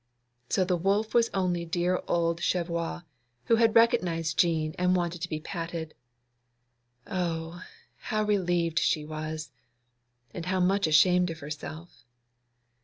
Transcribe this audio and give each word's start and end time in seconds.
So 0.49 0.65
the 0.65 0.75
wolf 0.77 1.13
was 1.13 1.29
only 1.31 1.63
dear 1.63 2.01
old 2.07 2.41
Cheviot, 2.41 3.03
who 3.45 3.57
had 3.57 3.75
recognised 3.75 4.39
Jean, 4.39 4.73
and 4.79 4.95
wanted 4.95 5.21
to 5.21 5.29
be 5.29 5.39
patted. 5.39 5.93
Oh, 7.05 7.61
how 7.97 8.23
relieved 8.23 8.79
she 8.79 9.05
was, 9.05 9.51
and 10.33 10.47
how 10.47 10.59
much 10.59 10.87
ashamed 10.87 11.29
of 11.29 11.37
herself! 11.41 12.03